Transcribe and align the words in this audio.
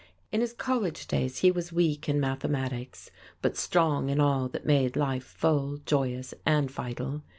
In 0.31 0.41
his 0.41 0.53
college 0.53 1.05
days 1.05 1.37
he 1.45 1.51
was 1.51 1.71
weak 1.71 2.09
in 2.09 2.19
mathematics, 2.19 3.11
but 3.39 3.55
strong 3.55 4.09
in 4.09 4.19
all 4.19 4.49
that 4.49 4.65
made 4.65 4.95
life 4.95 5.23
full, 5.25 5.77
joyous 5.85 6.33
and 6.43 6.71
vital. 6.71 7.21